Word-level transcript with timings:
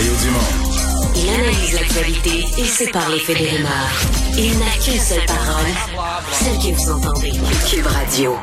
Mario 0.00 0.14
Dumont. 0.22 1.12
Il 1.14 1.28
analyse 1.28 1.74
l'actualité 1.74 2.46
et 2.58 2.64
sépare 2.64 3.10
les 3.10 3.18
faits 3.18 3.36
des 3.36 3.48
rumeurs. 3.50 4.00
Il 4.38 4.58
n'a 4.58 4.72
qu'une 4.82 4.98
seule 4.98 5.26
parole, 5.26 6.22
celle 6.32 6.56
que 6.56 6.74
vous 6.74 6.90
entendez. 6.90 7.32
Cube 7.70 7.86
Radio. 7.86 8.34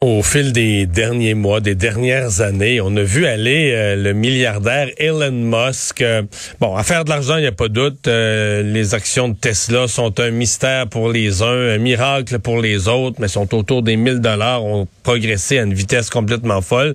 Au 0.00 0.22
fil 0.22 0.52
des 0.52 0.86
derniers 0.86 1.34
mois, 1.34 1.60
des 1.60 1.74
dernières 1.74 2.40
années, 2.40 2.80
on 2.80 2.96
a 2.96 3.02
vu 3.02 3.26
aller 3.26 3.72
euh, 3.74 3.96
le 3.96 4.14
milliardaire 4.14 4.88
Elon 4.96 5.32
Musk. 5.32 6.00
Euh, 6.00 6.22
bon, 6.60 6.74
à 6.76 6.82
faire 6.82 7.04
de 7.04 7.10
l'argent, 7.10 7.36
il 7.36 7.42
n'y 7.42 7.46
a 7.46 7.52
pas 7.52 7.68
de 7.68 7.74
doute. 7.74 8.08
Euh, 8.08 8.62
les 8.62 8.94
actions 8.94 9.28
de 9.28 9.34
Tesla 9.34 9.86
sont 9.86 10.18
un 10.18 10.30
mystère 10.30 10.88
pour 10.88 11.10
les 11.10 11.42
uns, 11.42 11.74
un 11.74 11.78
miracle 11.78 12.38
pour 12.38 12.62
les 12.62 12.88
autres, 12.88 13.16
mais 13.20 13.28
sont 13.28 13.54
autour 13.54 13.82
des 13.82 13.96
1000 13.96 14.20
dollars, 14.20 14.64
ont 14.64 14.88
progressé 15.02 15.58
à 15.58 15.64
une 15.64 15.74
vitesse 15.74 16.08
complètement 16.08 16.62
folle. 16.62 16.94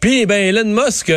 Puis, 0.00 0.26
ben, 0.26 0.54
Elon 0.54 0.84
Musk 0.84 1.10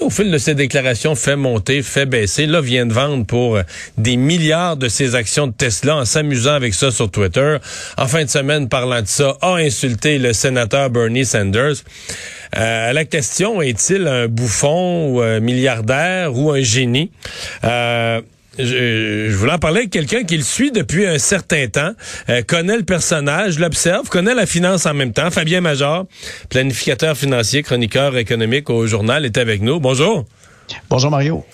au 0.00 0.10
fil 0.10 0.30
de 0.30 0.38
ses 0.38 0.54
déclarations, 0.54 1.14
fait 1.14 1.36
monter, 1.36 1.82
fait 1.82 2.06
baisser. 2.06 2.46
Là, 2.46 2.60
vient 2.60 2.86
de 2.86 2.92
vendre 2.92 3.24
pour 3.24 3.56
euh, 3.56 3.62
des 3.96 4.16
milliards 4.16 4.76
de 4.76 4.88
ses 4.88 5.14
actions 5.14 5.46
de 5.46 5.52
Tesla 5.52 5.96
en 5.96 6.04
s'amusant 6.04 6.54
avec 6.54 6.74
ça 6.74 6.90
sur 6.90 7.10
Twitter. 7.10 7.58
En 7.96 8.06
fin 8.06 8.24
de 8.24 8.30
semaine, 8.30 8.68
parlant 8.68 9.02
de 9.02 9.06
ça, 9.06 9.36
a 9.40 9.54
insulté 9.56 10.18
le 10.18 10.32
sénateur 10.32 10.90
Bernie 10.90 11.24
Sanders. 11.24 11.76
Euh, 12.56 12.92
la 12.92 13.04
question, 13.04 13.62
est-il 13.62 14.06
un 14.06 14.28
bouffon 14.28 15.08
ou 15.10 15.20
un 15.20 15.40
milliardaire 15.40 16.36
ou 16.36 16.50
un 16.50 16.60
génie? 16.60 17.10
Euh, 17.64 18.20
je, 18.58 19.34
voulais 19.34 19.52
en 19.52 19.58
parler 19.58 19.80
avec 19.80 19.90
quelqu'un 19.90 20.24
qui 20.24 20.36
le 20.36 20.42
suit 20.42 20.70
depuis 20.70 21.06
un 21.06 21.18
certain 21.18 21.66
temps, 21.68 21.92
euh, 22.28 22.42
connaît 22.42 22.76
le 22.76 22.82
personnage, 22.84 23.58
l'observe, 23.58 24.08
connaît 24.08 24.34
la 24.34 24.46
finance 24.46 24.86
en 24.86 24.94
même 24.94 25.12
temps. 25.12 25.30
Fabien 25.30 25.60
Major, 25.60 26.06
planificateur 26.48 27.16
financier, 27.16 27.62
chroniqueur 27.62 28.16
économique 28.16 28.70
au 28.70 28.86
journal, 28.86 29.24
est 29.24 29.38
avec 29.38 29.62
nous. 29.62 29.80
Bonjour. 29.80 30.24
Bonjour 30.88 31.10
Mario. 31.10 31.44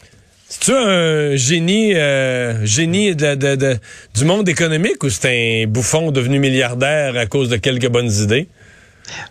C'est-tu 0.49 0.73
un 0.73 1.37
génie, 1.37 1.95
euh, 1.95 2.67
génie 2.67 3.15
de, 3.15 3.79
du 4.15 4.25
monde 4.25 4.49
économique 4.49 5.03
ou 5.05 5.09
c'est 5.09 5.63
un 5.63 5.67
bouffon 5.69 6.11
devenu 6.11 6.41
milliardaire 6.41 7.17
à 7.17 7.27
cause 7.27 7.49
de 7.49 7.57
quelques 7.57 7.89
bonnes 7.89 8.11
idées? 8.11 8.49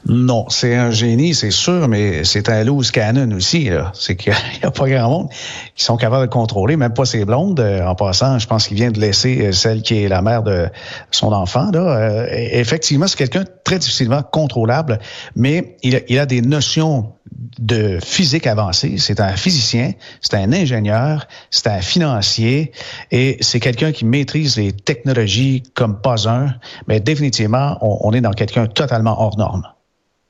Non, 0.08 0.45
c'est 0.49 0.75
un 0.75 0.91
génie, 0.91 1.33
c'est 1.33 1.52
sûr, 1.52 1.88
mais 1.88 2.23
c'est 2.23 2.49
un 2.49 2.63
loose 2.63 2.91
canon 2.91 3.35
aussi. 3.35 3.69
C'est 3.94 4.16
qu'il 4.16 4.33
n'y 4.33 4.63
a 4.63 4.72
pas 4.72 4.88
grand 4.88 5.09
monde 5.09 5.30
qui 5.75 5.83
sont 5.83 5.97
capables 5.97 6.27
de 6.27 6.31
contrôler, 6.31 6.77
même 6.77 6.94
pas 6.94 7.05
ses 7.05 7.25
blondes. 7.25 7.59
Euh, 7.59 7.85
en 7.85 7.95
passant, 7.95 8.39
je 8.39 8.47
pense 8.47 8.67
qu'il 8.67 8.77
vient 8.77 8.91
de 8.91 9.00
laisser 9.00 9.47
euh, 9.47 9.52
celle 9.52 9.81
qui 9.81 10.03
est 10.03 10.07
la 10.07 10.22
mère 10.22 10.44
de 10.44 10.67
son 11.11 11.31
enfant. 11.31 11.72
Euh, 11.73 12.27
effectivement, 12.31 13.07
c'est 13.07 13.17
quelqu'un 13.17 13.44
très 13.63 13.80
difficilement 13.80 14.22
contrôlable, 14.22 15.00
mais 15.35 15.77
il 15.83 16.19
a 16.19 16.25
des 16.25 16.41
notions 16.41 17.13
de 17.58 18.00
physique 18.03 18.47
avancée. 18.47 18.95
C'est 18.97 19.19
un 19.19 19.36
physicien, 19.36 19.94
c'est 20.22 20.36
un 20.36 20.53
ingénieur, 20.53 21.28
c'est 21.50 21.67
un 21.67 21.81
financier 21.81 22.72
et 23.11 23.38
c'est 23.41 23.59
quelqu'un 23.59 23.91
qui 23.91 24.06
maîtrise 24.06 24.58
les 24.58 24.72
technologies 24.72 25.64
comme 25.73 26.02
pas 26.02 26.30
un. 26.30 26.53
Mais 26.88 27.00
définitivement, 27.00 27.78
on, 27.81 28.14
est 28.14 28.22
dans 28.22 28.31
quelqu'un 28.31 28.67
totalement 28.67 29.22
hors 29.22 29.38
norme. 29.38 29.64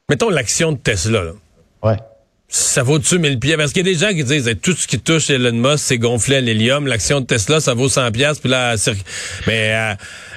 Mettons 0.09 0.29
l'action 0.29 0.71
de 0.71 0.77
Tesla. 0.77 1.23
Là. 1.23 1.31
Ouais. 1.83 1.97
Ça 2.51 2.81
vaut-tu 2.81 3.19
1000 3.19 3.39
pieds? 3.39 3.57
Parce 3.57 3.73
qu'il 3.73 3.85
y 3.85 3.89
a 3.89 3.93
des 3.93 3.99
gens 3.99 4.09
qui 4.09 4.23
disent 4.23 4.51
tout 4.63 4.73
ce 4.73 4.87
qui 4.87 4.99
touche 4.99 5.29
Elon 5.29 5.51
Musk, 5.53 5.83
c'est 5.85 5.99
gonflé 5.99 6.37
à 6.37 6.41
l'hélium. 6.41 6.87
L'action 6.87 7.21
de 7.21 7.25
Tesla, 7.27 7.59
ça 7.59 7.75
vaut 7.75 7.89
100 7.89 8.11
pièces 8.11 8.39
puis 8.39 8.49
là, 8.49 8.75
mais 9.45 9.75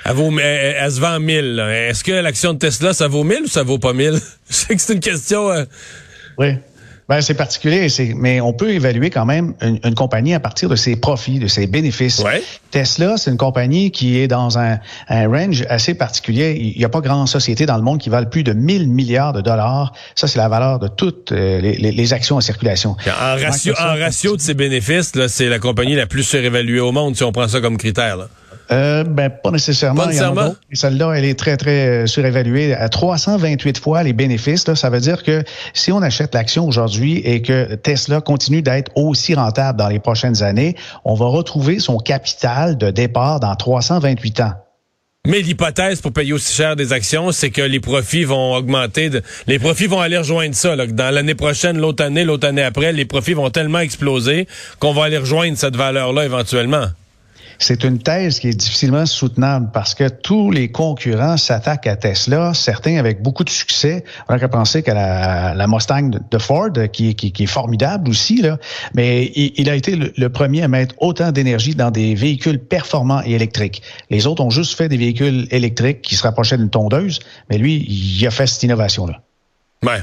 elle, 0.04 0.12
vaut, 0.12 0.30
elle, 0.38 0.92
se 0.92 1.00
vend 1.00 1.18
1000. 1.18 1.58
Est-ce 1.88 2.04
que 2.04 2.12
l'action 2.12 2.52
de 2.52 2.58
Tesla, 2.58 2.92
ça 2.92 3.08
vaut 3.08 3.24
1000 3.24 3.44
ou 3.44 3.48
ça 3.48 3.62
vaut 3.62 3.78
pas 3.78 3.94
1000? 3.94 4.20
Je 4.50 4.54
sais 4.54 4.76
que 4.76 4.82
c'est 4.82 4.92
une 4.92 5.00
question... 5.00 5.50
Euh, 5.50 5.64
oui. 6.36 6.56
Ben, 7.12 7.20
c'est 7.20 7.34
particulier, 7.34 7.88
mais 8.16 8.40
on 8.40 8.54
peut 8.54 8.70
évaluer 8.70 9.10
quand 9.10 9.26
même 9.26 9.52
une, 9.60 9.94
compagnie 9.94 10.32
à 10.32 10.40
partir 10.40 10.70
de 10.70 10.76
ses 10.76 10.96
profits, 10.96 11.38
de 11.38 11.46
ses 11.46 11.66
bénéfices. 11.66 12.24
Tesla, 12.70 13.18
c'est 13.18 13.30
une 13.30 13.36
compagnie 13.36 13.90
qui 13.90 14.18
est 14.18 14.28
dans 14.28 14.58
un, 14.58 14.78
range 15.10 15.62
assez 15.68 15.92
particulier. 15.92 16.56
Il 16.58 16.78
n'y 16.78 16.86
a 16.86 16.88
pas 16.88 17.02
grande 17.02 17.28
société 17.28 17.66
dans 17.66 17.76
le 17.76 17.82
monde 17.82 17.98
qui 17.98 18.08
valent 18.08 18.30
plus 18.30 18.44
de 18.44 18.54
1000 18.54 18.88
milliards 18.88 19.34
de 19.34 19.42
dollars. 19.42 19.92
Ça, 20.14 20.26
c'est 20.26 20.38
la 20.38 20.48
valeur 20.48 20.78
de 20.78 20.88
toutes 20.88 21.32
euh, 21.32 21.60
les, 21.60 22.12
actions 22.14 22.36
en 22.36 22.40
circulation. 22.40 22.96
En 23.06 23.36
ratio, 23.36 23.74
en 23.78 23.94
ratio 23.98 24.34
de 24.34 24.40
ses 24.40 24.54
bénéfices, 24.54 25.12
c'est 25.28 25.50
la 25.50 25.58
compagnie 25.58 25.94
la 25.94 26.06
plus 26.06 26.22
surévaluée 26.22 26.80
au 26.80 26.92
monde, 26.92 27.14
si 27.14 27.24
on 27.24 27.32
prend 27.32 27.46
ça 27.46 27.60
comme 27.60 27.76
critère. 27.76 28.16
Là. 28.16 28.28
Euh, 28.72 29.04
ben, 29.04 29.30
pas 29.30 29.50
nécessairement. 29.50 30.04
Pas 30.06 30.54
Celle-là, 30.72 31.12
elle 31.12 31.24
est 31.24 31.38
très, 31.38 31.56
très 31.56 31.88
euh, 31.88 32.06
surévaluée 32.06 32.74
à 32.74 32.88
328 32.88 33.78
fois 33.78 34.02
les 34.02 34.12
bénéfices. 34.12 34.66
Là, 34.66 34.74
ça 34.74 34.90
veut 34.90 35.00
dire 35.00 35.22
que 35.22 35.44
si 35.74 35.92
on 35.92 36.00
achète 36.02 36.34
l'action 36.34 36.66
aujourd'hui 36.66 37.18
et 37.18 37.42
que 37.42 37.74
Tesla 37.74 38.20
continue 38.20 38.62
d'être 38.62 38.90
aussi 38.94 39.34
rentable 39.34 39.78
dans 39.78 39.88
les 39.88 39.98
prochaines 39.98 40.42
années, 40.42 40.76
on 41.04 41.14
va 41.14 41.26
retrouver 41.26 41.78
son 41.78 41.98
capital 41.98 42.78
de 42.78 42.90
départ 42.90 43.40
dans 43.40 43.54
328 43.54 44.40
ans. 44.40 44.52
Mais 45.24 45.40
l'hypothèse 45.40 46.00
pour 46.00 46.12
payer 46.12 46.32
aussi 46.32 46.52
cher 46.52 46.74
des 46.74 46.92
actions, 46.92 47.30
c'est 47.30 47.50
que 47.50 47.62
les 47.62 47.78
profits 47.78 48.24
vont 48.24 48.54
augmenter. 48.54 49.08
les 49.46 49.58
profits 49.60 49.86
vont 49.86 50.00
aller 50.00 50.18
rejoindre 50.18 50.54
ça. 50.56 50.74
Là, 50.74 50.86
dans 50.86 51.14
l'année 51.14 51.36
prochaine, 51.36 51.78
l'autre 51.78 52.04
année, 52.04 52.24
l'autre 52.24 52.48
année 52.48 52.62
après, 52.64 52.92
les 52.92 53.04
profits 53.04 53.34
vont 53.34 53.50
tellement 53.50 53.78
exploser 53.78 54.48
qu'on 54.80 54.92
va 54.92 55.04
aller 55.04 55.18
rejoindre 55.18 55.56
cette 55.56 55.76
valeur-là 55.76 56.24
éventuellement 56.24 56.86
c'est 57.64 57.84
une 57.84 57.98
thèse 57.98 58.40
qui 58.40 58.48
est 58.48 58.54
difficilement 58.54 59.06
soutenable 59.06 59.70
parce 59.72 59.94
que 59.94 60.08
tous 60.08 60.50
les 60.50 60.70
concurrents 60.70 61.36
s'attaquent 61.36 61.86
à 61.86 61.96
Tesla, 61.96 62.52
certains 62.54 62.96
avec 62.96 63.22
beaucoup 63.22 63.44
de 63.44 63.50
succès. 63.50 64.04
On 64.28 64.34
a 64.34 64.48
penser 64.48 64.82
qu'à 64.82 65.54
la, 65.54 65.66
Mustang 65.66 66.10
de 66.30 66.38
Ford, 66.38 66.70
qui, 66.92 67.10
est 67.10 67.46
formidable 67.46 68.10
aussi, 68.10 68.42
là, 68.42 68.58
mais 68.94 69.32
il, 69.34 69.68
a 69.70 69.74
été 69.74 69.96
le, 69.96 70.28
premier 70.28 70.62
à 70.62 70.68
mettre 70.68 70.94
autant 70.98 71.32
d'énergie 71.32 71.74
dans 71.74 71.90
des 71.90 72.14
véhicules 72.14 72.58
performants 72.58 73.22
et 73.24 73.32
électriques. 73.32 73.82
Les 74.10 74.26
autres 74.26 74.42
ont 74.42 74.50
juste 74.50 74.76
fait 74.76 74.88
des 74.88 74.96
véhicules 74.96 75.46
électriques 75.50 76.02
qui 76.02 76.16
se 76.16 76.22
rapprochaient 76.22 76.58
d'une 76.58 76.70
tondeuse, 76.70 77.20
mais 77.50 77.58
lui, 77.58 77.84
il 77.88 78.26
a 78.26 78.30
fait 78.30 78.46
cette 78.46 78.62
innovation-là. 78.62 79.20
Ouais. 79.82 80.00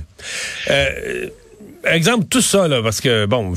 Euh, 0.70 1.30
exemple, 1.86 2.26
tout 2.30 2.42
ça, 2.42 2.68
là, 2.68 2.82
parce 2.82 3.02
que, 3.02 3.26
bon, 3.26 3.54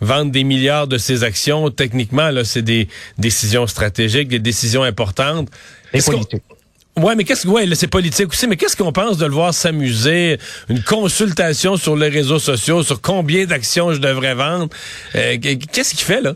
vendre 0.00 0.30
des 0.30 0.44
milliards 0.44 0.86
de 0.86 0.98
ses 0.98 1.24
actions, 1.24 1.70
techniquement, 1.70 2.30
là, 2.30 2.44
c'est 2.44 2.62
des 2.62 2.88
décisions 3.18 3.66
stratégiques, 3.66 4.28
des 4.28 4.38
décisions 4.38 4.82
importantes. 4.82 5.48
Et 5.92 6.00
politiques. 6.00 6.42
Ouais, 6.96 7.14
mais 7.14 7.24
qu'est-ce 7.24 7.42
que 7.42 7.48
ouais, 7.48 7.68
c'est 7.74 7.88
politique 7.88 8.30
aussi, 8.30 8.46
mais 8.46 8.56
qu'est-ce 8.56 8.74
qu'on 8.74 8.92
pense 8.92 9.18
de 9.18 9.26
le 9.26 9.32
voir 9.32 9.52
s'amuser, 9.52 10.38
une 10.70 10.82
consultation 10.82 11.76
sur 11.76 11.94
les 11.94 12.08
réseaux 12.08 12.38
sociaux 12.38 12.82
sur 12.82 13.02
combien 13.02 13.44
d'actions 13.44 13.92
je 13.92 13.98
devrais 13.98 14.34
vendre, 14.34 14.70
euh, 15.14 15.36
qu'est-ce 15.38 15.94
qu'il 15.94 16.04
fait 16.04 16.22
là? 16.22 16.34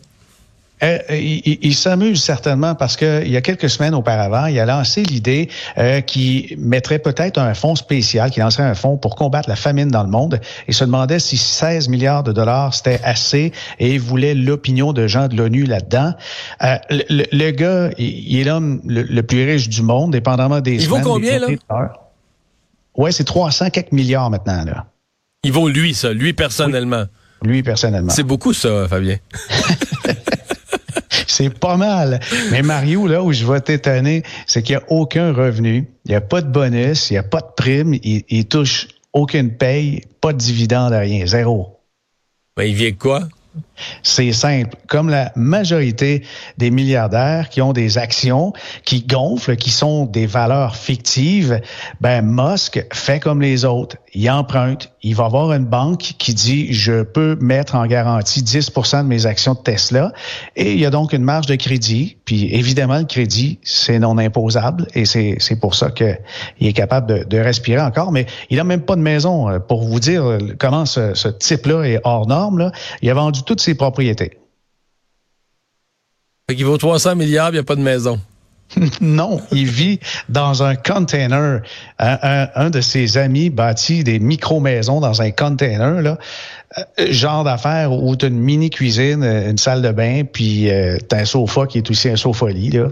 Euh, 0.82 0.98
il, 1.10 1.74
s'amuse 1.74 2.22
certainement 2.22 2.74
parce 2.74 2.96
que 2.96 3.22
il 3.24 3.30
y 3.30 3.36
a 3.36 3.42
quelques 3.42 3.68
semaines 3.68 3.94
auparavant, 3.94 4.46
il 4.46 4.58
a 4.58 4.64
lancé 4.64 5.02
l'idée 5.02 5.48
euh, 5.78 6.00
qui 6.00 6.54
mettrait 6.58 6.98
peut-être 6.98 7.38
un 7.38 7.54
fonds 7.54 7.76
spécial, 7.76 8.30
qui 8.30 8.40
lancerait 8.40 8.64
un 8.64 8.74
fonds 8.74 8.96
pour 8.96 9.14
combattre 9.14 9.48
la 9.48 9.56
famine 9.56 9.88
dans 9.88 10.02
le 10.02 10.08
monde. 10.08 10.40
Il 10.68 10.74
se 10.74 10.84
demandait 10.84 11.18
si 11.18 11.36
16 11.36 11.88
milliards 11.88 12.22
de 12.22 12.32
dollars 12.32 12.74
c'était 12.74 13.00
assez 13.04 13.52
et 13.78 13.94
il 13.94 14.00
voulait 14.00 14.34
l'opinion 14.34 14.92
de 14.92 15.06
gens 15.06 15.28
de 15.28 15.36
l'ONU 15.36 15.64
là-dedans. 15.64 16.14
Euh, 16.62 16.76
le, 16.90 17.50
gars, 17.50 17.90
il, 17.98 18.40
est 18.40 18.44
l'homme 18.44 18.80
le, 18.86 19.20
plus 19.22 19.44
riche 19.44 19.68
du 19.68 19.82
monde, 19.82 20.12
dépendamment 20.12 20.60
des. 20.60 20.82
Il 20.82 20.88
vaut 20.88 21.00
combien 21.00 21.38
là? 21.38 21.48
Ouais, 22.96 23.12
c'est 23.12 23.24
300 23.24 23.70
quelques 23.70 23.92
milliards 23.92 24.30
maintenant 24.30 24.64
là. 24.64 24.86
Il 25.42 25.52
vaut 25.52 25.68
lui 25.68 25.94
ça, 25.94 26.12
lui 26.12 26.32
personnellement. 26.32 27.04
Lui 27.42 27.62
personnellement. 27.62 28.10
C'est 28.10 28.22
beaucoup 28.22 28.52
ça, 28.52 28.86
Fabien. 28.88 29.16
c'est 31.40 31.58
pas 31.58 31.76
mal. 31.76 32.20
Mais 32.50 32.62
Mario, 32.62 33.06
là 33.06 33.22
où 33.22 33.32
je 33.32 33.46
vais 33.46 33.60
t'étonner, 33.60 34.22
c'est 34.46 34.62
qu'il 34.62 34.76
n'y 34.76 34.82
a 34.82 34.84
aucun 34.90 35.32
revenu, 35.32 35.88
il 36.04 36.10
n'y 36.10 36.14
a 36.14 36.20
pas 36.20 36.42
de 36.42 36.48
bonus, 36.48 37.10
il 37.10 37.14
n'y 37.14 37.18
a 37.18 37.22
pas 37.22 37.40
de 37.40 37.50
prime, 37.56 37.94
il, 37.94 38.24
il, 38.28 38.46
touche 38.46 38.88
aucune 39.14 39.56
paye, 39.56 40.02
pas 40.20 40.34
de 40.34 40.38
dividende, 40.38 40.92
rien, 40.92 41.26
zéro. 41.26 41.80
Ben, 42.56 42.64
il 42.64 42.74
vient 42.74 42.92
quoi? 42.92 43.26
C'est 44.02 44.32
simple. 44.32 44.76
Comme 44.86 45.08
la 45.08 45.32
majorité 45.36 46.22
des 46.58 46.70
milliardaires 46.70 47.48
qui 47.48 47.62
ont 47.62 47.72
des 47.72 47.98
actions 47.98 48.52
qui 48.84 49.02
gonflent, 49.02 49.56
qui 49.56 49.70
sont 49.70 50.06
des 50.06 50.26
valeurs 50.26 50.76
fictives, 50.76 51.60
ben 52.00 52.22
Musk 52.22 52.84
fait 52.92 53.20
comme 53.20 53.40
les 53.40 53.64
autres. 53.64 53.96
Il 54.12 54.28
emprunte. 54.30 54.92
Il 55.02 55.14
va 55.14 55.26
avoir 55.26 55.52
une 55.52 55.64
banque 55.64 56.14
qui 56.18 56.34
dit 56.34 56.72
je 56.72 57.02
peux 57.02 57.36
mettre 57.40 57.74
en 57.74 57.86
garantie 57.86 58.42
10% 58.42 59.02
de 59.02 59.08
mes 59.08 59.26
actions 59.26 59.54
de 59.54 59.60
Tesla 59.60 60.12
et 60.56 60.72
il 60.72 60.80
y 60.80 60.86
a 60.86 60.90
donc 60.90 61.12
une 61.12 61.22
marge 61.22 61.46
de 61.46 61.54
crédit. 61.54 62.16
Puis 62.24 62.52
évidemment 62.54 62.98
le 62.98 63.04
crédit 63.04 63.58
c'est 63.62 63.98
non 63.98 64.18
imposable 64.18 64.86
et 64.94 65.04
c'est 65.04 65.60
pour 65.60 65.74
ça 65.74 65.90
qu'il 65.90 66.16
est 66.60 66.72
capable 66.72 67.26
de, 67.28 67.38
respirer 67.40 67.80
encore. 67.80 68.12
Mais 68.12 68.26
il 68.50 68.60
a 68.60 68.64
même 68.64 68.82
pas 68.82 68.96
de 68.96 69.00
maison 69.00 69.48
euh, 69.48 69.58
pour 69.58 69.82
vous 69.82 70.00
dire 70.00 70.38
comment 70.58 70.84
ce, 70.84 71.14
ce 71.14 71.28
type-là 71.28 71.84
est 71.84 72.00
hors 72.04 72.26
norme. 72.26 72.58
Là. 72.58 72.72
Il 73.02 73.10
a 73.10 73.14
vendu 73.14 73.42
toutes 73.42 73.60
ses 73.60 73.69
propriétés. 73.74 74.38
Fait 76.48 76.56
qu'il 76.56 76.66
vaut 76.66 76.78
300 76.78 77.16
milliards, 77.16 77.50
il 77.50 77.54
n'y 77.54 77.58
a 77.58 77.64
pas 77.64 77.76
de 77.76 77.82
maison. 77.82 78.20
non, 79.00 79.40
il 79.52 79.66
vit 79.66 80.00
dans 80.28 80.62
un 80.62 80.76
container. 80.76 81.62
Un, 81.98 82.70
de 82.70 82.80
ses 82.80 83.18
amis 83.18 83.50
bâtit 83.50 84.04
des 84.04 84.18
micro-maisons 84.18 85.00
dans 85.00 85.22
un 85.22 85.30
container, 85.30 86.02
là. 86.02 86.18
Euh, 86.78 87.06
genre 87.10 87.42
d'affaires 87.42 87.92
où 87.92 88.14
tu 88.14 88.26
as 88.26 88.28
une 88.28 88.38
mini-cuisine, 88.38 89.24
une 89.24 89.58
salle 89.58 89.82
de 89.82 89.90
bain, 89.90 90.22
puis 90.24 90.70
euh, 90.70 90.98
tu 91.08 91.16
as 91.16 91.20
un 91.20 91.24
sofa 91.24 91.66
qui 91.66 91.78
est 91.78 91.90
aussi 91.90 92.08
un 92.08 92.16
sofa-lit, 92.16 92.70
là. 92.70 92.88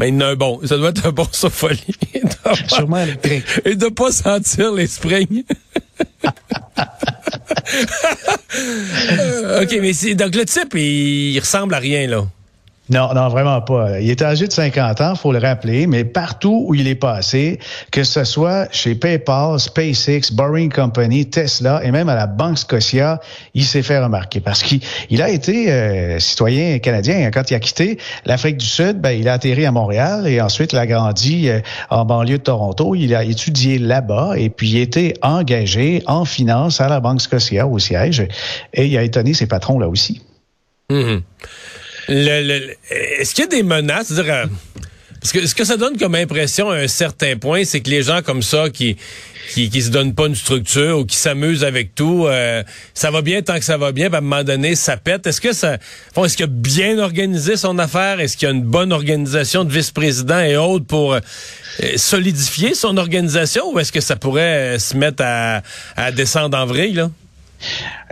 Mais 0.00 0.08
il 0.08 0.22
un 0.22 0.34
bon. 0.34 0.60
Ça 0.64 0.76
doit 0.76 0.90
être 0.90 1.06
un 1.06 1.12
bon 1.12 1.26
sofa-lit. 1.30 1.96
Sûrement 2.68 2.98
électrique. 2.98 3.44
Et 3.64 3.76
de 3.76 3.88
pas 3.88 4.10
sentir 4.10 4.72
les 4.72 4.86
springs. 4.86 5.44
Euh, 8.54 9.62
OK, 9.62 9.78
mais 9.80 10.14
donc 10.14 10.34
le 10.34 10.44
type, 10.44 10.74
il 10.74 11.38
ressemble 11.40 11.74
à 11.74 11.78
rien, 11.78 12.06
là. 12.06 12.26
Non, 12.92 13.14
non, 13.14 13.28
vraiment 13.28 13.62
pas. 13.62 14.00
Il 14.00 14.10
est 14.10 14.20
âgé 14.20 14.46
de 14.46 14.52
50 14.52 15.00
ans, 15.00 15.14
faut 15.14 15.32
le 15.32 15.38
rappeler, 15.38 15.86
mais 15.86 16.04
partout 16.04 16.66
où 16.68 16.74
il 16.74 16.86
est 16.86 16.94
passé, 16.94 17.58
que 17.90 18.04
ce 18.04 18.22
soit 18.24 18.68
chez 18.70 18.94
PayPal, 18.94 19.58
SpaceX, 19.58 20.30
Boring 20.32 20.70
Company, 20.70 21.24
Tesla 21.24 21.80
et 21.84 21.90
même 21.90 22.10
à 22.10 22.14
la 22.14 22.26
Banque 22.26 22.58
Scotia, 22.58 23.18
il 23.54 23.64
s'est 23.64 23.82
fait 23.82 23.98
remarquer 23.98 24.40
parce 24.40 24.62
qu'il 24.62 25.22
a 25.22 25.30
été 25.30 25.72
euh, 25.72 26.18
citoyen 26.18 26.78
canadien. 26.80 27.30
Quand 27.30 27.50
il 27.50 27.54
a 27.54 27.60
quitté 27.60 27.96
l'Afrique 28.26 28.58
du 28.58 28.66
Sud, 28.66 29.00
ben, 29.00 29.12
il 29.12 29.26
a 29.26 29.34
atterri 29.34 29.64
à 29.64 29.72
Montréal 29.72 30.28
et 30.28 30.42
ensuite 30.42 30.74
il 30.74 30.78
a 30.78 30.86
grandi 30.86 31.48
euh, 31.48 31.60
en 31.88 32.04
banlieue 32.04 32.36
de 32.36 32.42
Toronto. 32.42 32.94
Il 32.94 33.14
a 33.14 33.24
étudié 33.24 33.78
là-bas 33.78 34.34
et 34.36 34.50
puis 34.50 34.68
il 34.68 34.76
était 34.76 35.14
engagé 35.22 36.02
en 36.06 36.26
finance 36.26 36.82
à 36.82 36.88
la 36.88 37.00
Banque 37.00 37.22
Scotia 37.22 37.66
au 37.66 37.78
siège 37.78 38.28
et 38.74 38.86
il 38.86 38.98
a 38.98 39.02
étonné 39.02 39.32
ses 39.32 39.46
patrons 39.46 39.78
là 39.78 39.88
aussi. 39.88 40.20
Mm-hmm. 40.90 41.22
Est-ce 42.08 43.34
qu'il 43.34 43.44
y 43.44 43.46
a 43.46 43.50
des 43.50 43.62
menaces? 43.62 44.12
Euh, 44.12 44.46
parce 45.20 45.32
que 45.32 45.46
ce 45.46 45.54
que 45.54 45.64
ça 45.64 45.76
donne 45.76 45.96
comme 45.96 46.16
impression 46.16 46.70
à 46.70 46.76
un 46.76 46.88
certain 46.88 47.36
point, 47.36 47.64
c'est 47.64 47.80
que 47.80 47.90
les 47.90 48.02
gens 48.02 48.22
comme 48.22 48.42
ça 48.42 48.70
qui 48.70 48.96
qui, 49.52 49.70
qui 49.70 49.82
se 49.82 49.90
donnent 49.90 50.14
pas 50.14 50.26
une 50.26 50.34
structure 50.34 50.98
ou 50.98 51.04
qui 51.04 51.16
s'amusent 51.16 51.64
avec 51.64 51.94
tout, 51.94 52.26
euh, 52.26 52.62
ça 52.94 53.10
va 53.10 53.22
bien 53.22 53.42
tant 53.42 53.58
que 53.58 53.64
ça 53.64 53.76
va 53.76 53.92
bien, 53.92 54.12
à 54.12 54.18
un 54.18 54.20
moment 54.20 54.44
donné, 54.44 54.74
ça 54.76 54.96
pète. 54.96 55.26
Est-ce 55.26 55.40
que 55.40 55.52
ça, 55.52 55.78
est-ce 56.16 56.36
qu'il 56.36 56.44
a 56.44 56.48
bien 56.48 56.98
organisé 56.98 57.56
son 57.56 57.78
affaire? 57.78 58.20
Est-ce 58.20 58.36
qu'il 58.36 58.48
y 58.48 58.50
a 58.50 58.54
une 58.54 58.62
bonne 58.62 58.92
organisation 58.92 59.64
de 59.64 59.72
vice-président 59.72 60.40
et 60.40 60.56
autres 60.56 60.86
pour 60.86 61.14
euh, 61.14 61.20
solidifier 61.96 62.74
son 62.74 62.96
organisation, 62.96 63.72
ou 63.72 63.78
est-ce 63.78 63.92
que 63.92 64.00
ça 64.00 64.16
pourrait 64.16 64.78
se 64.78 64.96
mettre 64.96 65.22
à, 65.24 65.62
à 65.96 66.12
descendre 66.12 66.56
en 66.56 66.66
vrille 66.66 66.94
là? 66.94 67.10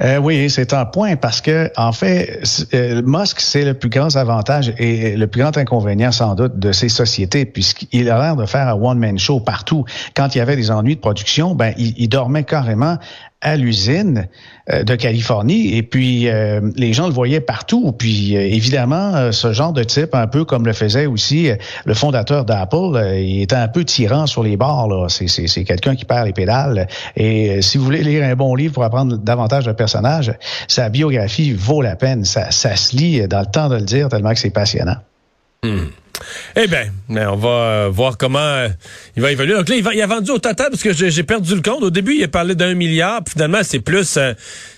Euh, 0.00 0.18
oui, 0.18 0.48
c'est 0.50 0.72
un 0.72 0.84
point 0.84 1.16
parce 1.16 1.40
que 1.40 1.70
en 1.76 1.92
fait, 1.92 2.40
euh, 2.74 3.02
Musk 3.04 3.40
c'est 3.40 3.64
le 3.64 3.74
plus 3.74 3.88
grand 3.88 4.14
avantage 4.16 4.72
et 4.78 5.16
le 5.16 5.26
plus 5.26 5.40
grand 5.40 5.56
inconvénient 5.56 6.12
sans 6.12 6.34
doute 6.34 6.58
de 6.58 6.72
ces 6.72 6.88
sociétés 6.88 7.44
puisqu'il 7.44 8.10
a 8.10 8.18
l'air 8.18 8.36
de 8.36 8.46
faire 8.46 8.68
un 8.68 8.74
one 8.74 8.98
man 8.98 9.18
show 9.18 9.40
partout. 9.40 9.84
Quand 10.14 10.34
il 10.34 10.38
y 10.38 10.40
avait 10.40 10.56
des 10.56 10.70
ennuis 10.70 10.96
de 10.96 11.00
production, 11.00 11.54
ben 11.54 11.74
il 11.76 12.08
dormait 12.08 12.44
carrément 12.44 12.98
à 13.42 13.56
l'usine 13.56 14.28
euh, 14.70 14.82
de 14.82 14.94
Californie 14.94 15.76
et 15.76 15.82
puis 15.82 16.28
euh, 16.28 16.60
les 16.76 16.92
gens 16.92 17.06
le 17.06 17.12
voyaient 17.12 17.40
partout. 17.40 17.92
Puis 17.92 18.36
euh, 18.36 18.40
évidemment, 18.40 19.32
ce 19.32 19.52
genre 19.52 19.72
de 19.72 19.82
type, 19.82 20.14
un 20.14 20.26
peu 20.26 20.44
comme 20.44 20.66
le 20.66 20.72
faisait 20.72 21.06
aussi 21.06 21.50
le 21.84 21.94
fondateur 21.94 22.44
d'Apple, 22.44 23.00
il 23.16 23.42
était 23.42 23.56
un 23.56 23.68
peu 23.68 23.84
tyran 23.84 24.26
sur 24.26 24.42
les 24.42 24.56
bords. 24.56 25.10
C'est 25.10 25.64
quelqu'un 25.64 25.96
qui 25.96 26.04
perd 26.04 26.26
les 26.26 26.32
pédales. 26.32 26.86
Et 27.16 27.62
si 27.62 27.78
vous 27.78 27.84
voulez 27.84 28.02
lire 28.02 28.24
un 28.24 28.34
bon 28.34 28.54
livre 28.54 28.74
pour 28.74 28.84
apprendre 28.84 29.16
davantage 29.16 29.64
de 29.64 29.72
personnages, 29.72 30.32
sa 30.68 30.88
biographie 30.88 31.52
vaut 31.52 31.82
la 31.82 31.96
peine. 31.96 32.24
Ça, 32.24 32.50
ça 32.50 32.76
se 32.76 32.96
lit 32.96 33.26
dans 33.28 33.40
le 33.40 33.46
temps 33.46 33.68
de 33.68 33.76
le 33.76 33.82
dire 33.82 34.08
tellement 34.08 34.32
que 34.32 34.38
c'est 34.38 34.50
passionnant. 34.50 34.96
Hmm. 35.62 35.86
Eh 36.56 36.66
bien, 36.66 36.86
on 37.08 37.36
va 37.36 37.48
euh, 37.48 37.88
voir 37.92 38.16
comment 38.18 38.38
euh, 38.38 38.68
il 39.16 39.22
va 39.22 39.32
évoluer. 39.32 39.54
Donc 39.54 39.68
là, 39.68 39.76
il, 39.76 40.02
a 40.02 40.06
vendu 40.06 40.30
au 40.30 40.38
total, 40.38 40.68
parce 40.70 40.82
que 40.82 40.92
j'ai 40.92 41.22
perdu 41.22 41.54
le 41.54 41.62
compte. 41.62 41.82
Au 41.82 41.90
début, 41.90 42.14
il 42.14 42.24
a 42.24 42.28
parlé 42.28 42.54
d'un 42.54 42.74
milliard, 42.74 43.22
puis 43.24 43.32
finalement, 43.32 43.60
c'est 43.62 43.80
plus 43.80 44.18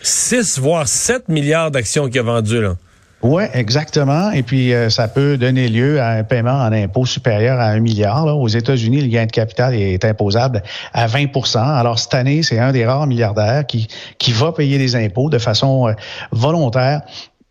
6, 0.03 0.59
euh, 0.59 0.61
voire 0.61 0.89
7 0.89 1.29
milliards 1.29 1.71
d'actions 1.71 2.09
qu'il 2.09 2.21
a 2.21 2.23
vendues. 2.23 2.61
Là. 2.61 2.77
Oui, 3.23 3.45
exactement. 3.55 4.33
Et 4.33 4.43
puis, 4.43 4.73
ça 4.89 5.07
peut 5.07 5.37
donner 5.37 5.69
lieu 5.69 6.01
à 6.01 6.09
un 6.09 6.25
paiement 6.25 6.59
en 6.59 6.73
impôt 6.73 7.07
supérieur 7.07 7.61
à 7.61 7.67
un 7.67 7.79
milliard. 7.79 8.27
Aux 8.37 8.49
États-Unis, 8.49 9.01
le 9.01 9.07
gain 9.07 9.27
de 9.27 9.31
capital 9.31 9.77
est 9.77 10.05
imposable 10.05 10.61
à 10.93 11.07
20% 11.07 11.59
Alors, 11.59 12.01
cette 12.01 12.15
année, 12.15 12.43
c'est 12.43 12.59
un 12.59 12.73
des 12.73 12.85
rares 12.85 13.07
milliardaires 13.07 13.65
qui, 13.65 13.87
qui 14.19 14.33
va 14.33 14.51
payer 14.51 14.77
des 14.77 14.97
impôts 14.97 15.31
de 15.31 15.39
façon 15.39 15.95
volontaire 16.33 17.03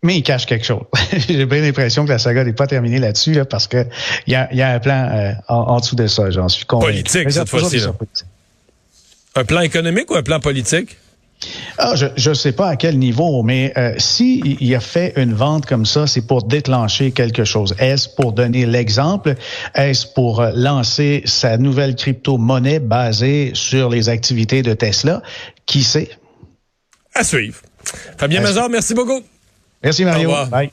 mais 0.02 0.16
il 0.16 0.22
cache 0.22 0.46
quelque 0.46 0.66
chose. 0.66 0.82
J'ai 1.28 1.46
bien 1.46 1.60
l'impression 1.60 2.04
que 2.04 2.10
la 2.10 2.18
saga 2.18 2.44
n'est 2.44 2.52
pas 2.52 2.66
terminée 2.66 2.98
là-dessus, 2.98 3.32
là, 3.32 3.44
parce 3.44 3.68
qu'il 3.68 3.86
y 4.26 4.34
a, 4.34 4.52
y 4.52 4.60
a 4.60 4.70
un 4.70 4.80
plan 4.80 5.08
euh, 5.12 5.32
en, 5.48 5.78
dessous 5.78 5.96
de 5.96 6.06
ça, 6.06 6.30
j'en 6.30 6.48
suis 6.48 6.64
convaincu. 6.64 6.92
Politique, 6.92 7.30
cette 7.30 7.48
fois-ci. 7.48 7.80
Un 9.34 9.44
plan 9.44 9.60
économique 9.60 10.10
ou 10.10 10.16
un 10.16 10.22
plan 10.22 10.40
politique? 10.40 10.98
Ah, 11.78 11.94
je 11.96 12.28
ne 12.28 12.34
sais 12.34 12.52
pas 12.52 12.68
à 12.68 12.76
quel 12.76 12.98
niveau, 12.98 13.42
mais 13.42 13.72
euh, 13.76 13.94
si 13.98 14.56
il 14.60 14.74
a 14.76 14.80
fait 14.80 15.12
une 15.16 15.34
vente 15.34 15.66
comme 15.66 15.86
ça, 15.86 16.06
c'est 16.06 16.24
pour 16.24 16.44
déclencher 16.44 17.10
quelque 17.10 17.44
chose. 17.44 17.74
Est-ce 17.78 18.08
pour 18.08 18.32
donner 18.32 18.64
l'exemple? 18.64 19.34
Est-ce 19.74 20.06
pour 20.06 20.40
euh, 20.40 20.52
lancer 20.54 21.22
sa 21.24 21.58
nouvelle 21.58 21.96
crypto-monnaie 21.96 22.78
basée 22.78 23.52
sur 23.54 23.88
les 23.88 24.08
activités 24.08 24.62
de 24.62 24.74
Tesla? 24.74 25.22
Qui 25.66 25.82
sait? 25.82 26.10
À 27.14 27.24
suivre. 27.24 27.60
Fabien 28.16 28.40
Mazar, 28.40 28.68
merci 28.68 28.94
beaucoup. 28.94 29.22
Merci 29.82 30.04
Mario. 30.04 30.30
Bye. 30.50 30.70